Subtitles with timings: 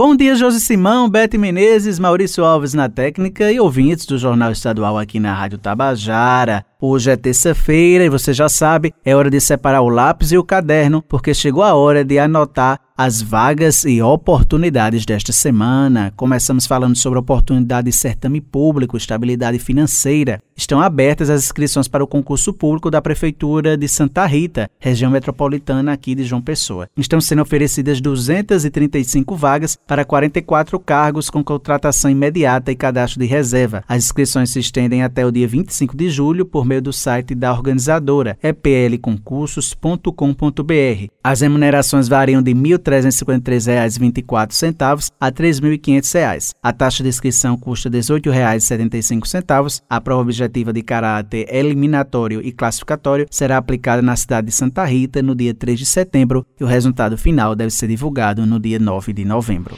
[0.00, 4.96] Bom dia, Josi Simão, Bete Menezes, Maurício Alves na técnica e ouvintes do Jornal Estadual
[4.96, 6.64] aqui na Rádio Tabajara.
[6.82, 10.42] Hoje é terça-feira e você já sabe, é hora de separar o lápis e o
[10.42, 16.12] caderno, porque chegou a hora de anotar as vagas e oportunidades desta semana.
[16.16, 20.38] Começamos falando sobre oportunidade de certame público, estabilidade financeira.
[20.54, 25.94] Estão abertas as inscrições para o concurso público da Prefeitura de Santa Rita, região metropolitana
[25.94, 26.90] aqui de João Pessoa.
[26.94, 33.82] Estão sendo oferecidas 235 vagas para 44 cargos com contratação imediata e cadastro de reserva.
[33.88, 37.52] As inscrições se estendem até o dia 25 de julho por meio do site da
[37.52, 41.08] organizadora, eplconcursos.com.br.
[41.22, 46.50] As remunerações variam de R$ 1.353,24 a R$ 3.500.
[46.62, 49.82] A taxa de inscrição custa R$ 18,75.
[49.90, 55.20] A prova objetiva de caráter eliminatório e classificatório será aplicada na cidade de Santa Rita
[55.20, 59.12] no dia 3 de setembro e o resultado final deve ser divulgado no dia 9
[59.12, 59.76] de novembro.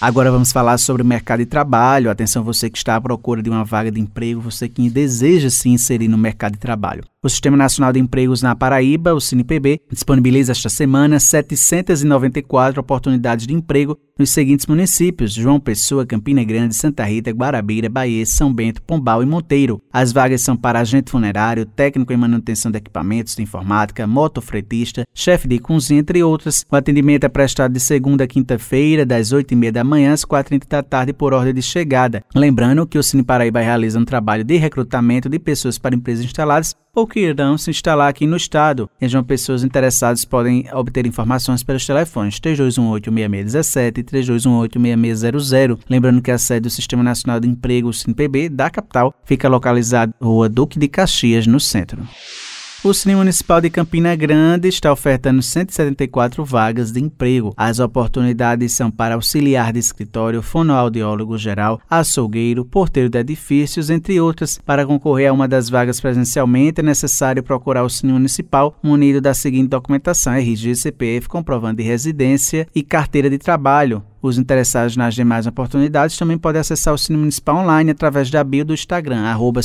[0.00, 2.10] Agora vamos falar sobre o mercado de trabalho.
[2.10, 5.68] Atenção, você que está à procura de uma vaga de emprego, você que deseja se
[5.68, 7.04] inserir no mercado de trabalho.
[7.24, 13.54] O Sistema Nacional de Empregos na Paraíba, o CinePB, disponibiliza esta semana 794 oportunidades de
[13.54, 19.22] emprego nos seguintes municípios: João Pessoa, Campina Grande, Santa Rita, Guarabira, Bahia, São Bento, Pombal
[19.22, 19.80] e Monteiro.
[19.90, 25.48] As vagas são para agente funerário, técnico em manutenção de equipamentos de informática, motofretista, chefe
[25.48, 26.62] de cozinha, entre outras.
[26.70, 30.82] O atendimento é prestado de segunda a quinta-feira, das 8h30 da manhã às 4h30 da
[30.82, 32.22] tarde, por ordem de chegada.
[32.34, 36.76] Lembrando que o Cine Paraíba realiza um trabalho de recrutamento de pessoas para empresas instaladas
[36.94, 38.88] ou que irão se instalar aqui no estado.
[39.00, 45.78] Vejam, pessoas interessadas podem obter informações pelos telefones 3218-6617 e 3218-6600.
[45.88, 50.48] Lembrando que a sede do Sistema Nacional de Emprego, SINPB, da capital, fica localizada Rua
[50.48, 52.02] Duque de Caxias, no centro.
[52.84, 57.54] O Cine Municipal de Campina Grande está ofertando 174 vagas de emprego.
[57.56, 64.60] As oportunidades são para auxiliar de escritório, fonoaudiólogo geral, açougueiro, porteiro de edifícios, entre outras.
[64.66, 69.32] Para concorrer a uma das vagas presencialmente, é necessário procurar o Cine Municipal munido da
[69.32, 74.02] seguinte documentação: RG, CPF, comprovante de residência e carteira de trabalho.
[74.24, 78.64] Os interessados nas demais oportunidades também podem acessar o Cine Municipal online através da bio
[78.64, 79.60] do Instagram, arroba.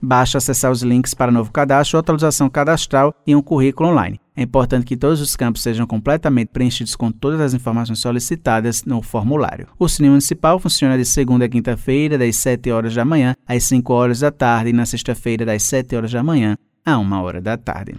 [0.00, 4.18] Basta acessar os links para novo cadastro, atualização cadastral e um currículo online.
[4.34, 9.02] É importante que todos os campos sejam completamente preenchidos com todas as informações solicitadas no
[9.02, 9.68] formulário.
[9.78, 13.92] O Cine Municipal funciona de segunda a quinta-feira, das 7 horas da manhã às 5
[13.92, 17.58] horas da tarde, e na sexta-feira, das 7 horas da manhã a 1 hora da
[17.58, 17.94] tarde.